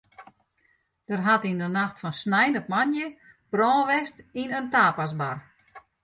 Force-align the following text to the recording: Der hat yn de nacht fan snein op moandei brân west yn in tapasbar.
Der 1.09 1.19
hat 1.27 1.47
yn 1.49 1.61
de 1.61 1.69
nacht 1.79 1.97
fan 2.03 2.15
snein 2.23 2.57
op 2.59 2.69
moandei 2.71 3.07
brân 3.51 3.85
west 3.89 4.17
yn 4.41 4.55
in 4.59 4.67
tapasbar. 4.73 5.37